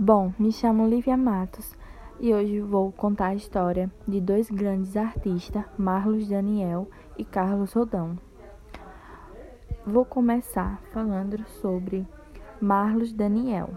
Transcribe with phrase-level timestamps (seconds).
[0.00, 1.74] Bom, me chamo Lívia Matos
[2.20, 8.16] e hoje vou contar a história de dois grandes artistas, Marlos Daniel e Carlos Rodão.
[9.84, 12.06] Vou começar falando sobre
[12.60, 13.70] Marlos Daniel.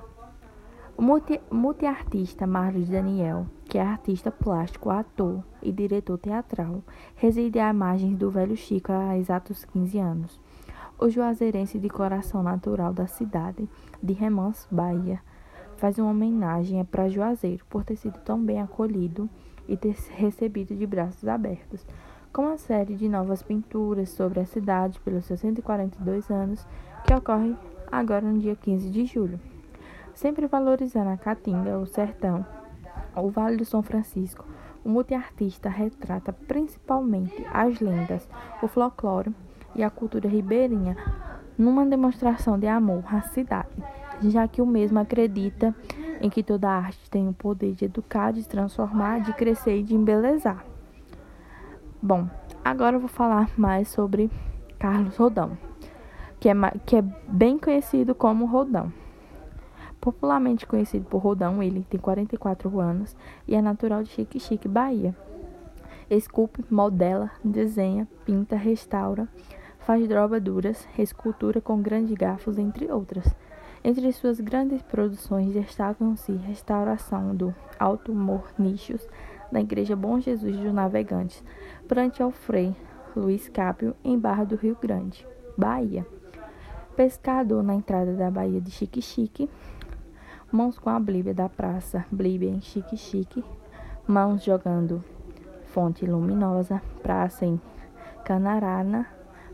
[0.96, 6.84] O multi multiartista Marlos Daniel, que é artista plástico, ator e diretor teatral,
[7.16, 10.40] reside à margem do Velho Chico há exatos 15 anos.
[11.00, 13.68] O juazeirense de coração natural da cidade
[14.04, 15.20] de Remanso, Bahia,
[15.82, 19.28] faz uma homenagem para Juazeiro por ter sido tão bem acolhido
[19.68, 21.84] e ter recebido de braços abertos,
[22.32, 26.68] com uma série de novas pinturas sobre a cidade pelos seus 142 anos,
[27.04, 27.56] que ocorre
[27.92, 29.40] agora no dia 15 de julho.
[30.14, 32.46] Sempre valorizando a Caatinga, o sertão,
[33.16, 34.46] o Vale do São Francisco,
[34.86, 38.30] o multiartista retrata principalmente as lendas,
[38.62, 39.34] o folclore
[39.74, 40.96] e a cultura ribeirinha
[41.58, 43.84] numa demonstração de amor à cidade
[44.30, 45.76] já que o mesmo acredita
[46.22, 49.96] em que toda arte tem o poder de educar, de transformar, de crescer e de
[49.96, 50.64] embelezar.
[52.02, 52.30] Bom,
[52.64, 54.30] agora eu vou falar mais sobre
[54.78, 55.58] Carlos Rodão,
[56.40, 56.54] que é,
[56.86, 58.92] que é bem conhecido como Rodão.
[60.00, 63.16] Popularmente conhecido por Rodão, ele tem 44 anos
[63.48, 65.16] e é natural de Chique Chique, Bahia.
[66.10, 69.28] Esculpe, modela, desenha, pinta, restaura,
[69.80, 73.36] faz drobaduras, escultura com grandes garfos, entre outras.
[73.84, 79.02] Entre suas grandes produções destacam-se Restauração do Alto Mornichos
[79.52, 81.44] da Igreja Bom Jesus dos Navegantes,
[81.88, 82.76] frente ao Frei
[83.16, 85.26] Luiz Cápio, em Barra do Rio Grande,
[85.58, 86.06] Bahia.
[86.96, 89.50] Pescador na entrada da Baía de Chique,
[90.52, 93.44] Mãos com a Blíbia da Praça, Blíbia em Chique,
[94.08, 95.04] Mãos jogando
[95.66, 97.60] Fonte Luminosa, Praça em
[98.24, 99.08] Canarana,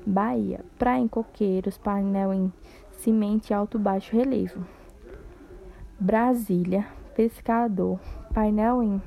[0.06, 0.66] Bahia.
[0.78, 2.52] Praia em Coqueiros, painel em
[2.98, 4.66] Cimente Alto Baixo Relevo.
[6.00, 8.00] Brasília, Pescador,
[8.34, 9.02] painel em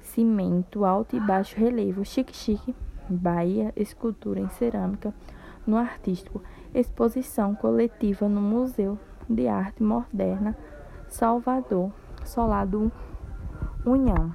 [0.00, 2.04] cimento alto e baixo relevo.
[2.04, 2.74] Chique Chique,
[3.08, 5.14] Bahia, escultura em cerâmica
[5.66, 6.42] no artístico.
[6.74, 8.98] Exposição coletiva no Museu
[9.28, 10.56] de Arte Moderna,
[11.08, 11.90] Salvador,
[12.24, 12.92] Solado
[13.84, 14.34] União.